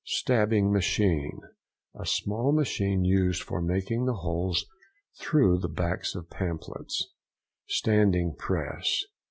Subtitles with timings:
[0.03, 4.65] STABBING MACHINE.—A small machine used for making the holes
[5.19, 7.13] through the backs of pamphlets.
[7.67, 9.05] STANDING PRESS.